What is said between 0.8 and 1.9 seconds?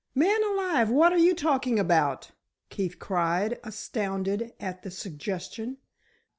what are you talking